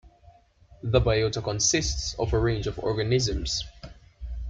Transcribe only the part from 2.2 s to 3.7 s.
a range of organisms.